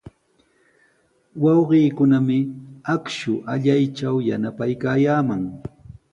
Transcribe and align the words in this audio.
Wawqiikunami 1.43 2.39
akshu 2.93 3.33
allaytraw 3.51 4.15
yanapaykaayaaman. 4.29 5.41